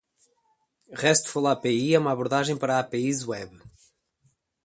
[1.03, 3.55] RESTful API é uma abordagem para APIs web.